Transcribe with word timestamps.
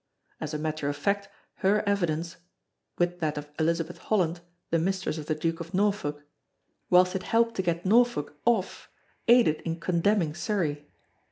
As 0.39 0.51
a 0.55 0.57
matter 0.57 0.89
of 0.89 0.95
fact 0.97 1.29
her 1.57 1.87
evidence 1.87 2.37
(with 2.97 3.19
that 3.19 3.37
of 3.37 3.51
Elizabeth 3.59 3.99
Holland, 3.99 4.39
the 4.71 4.79
mistress 4.79 5.19
of 5.19 5.27
the 5.27 5.35
Duke 5.35 5.59
of 5.59 5.75
Norfolk), 5.75 6.23
whilst 6.89 7.13
it 7.15 7.21
helped 7.21 7.53
to 7.57 7.61
get 7.61 7.85
Norfolk 7.85 8.35
off, 8.43 8.89
aided 9.27 9.61
in 9.61 9.79
condemning 9.79 10.33
Surrey. 10.33 10.89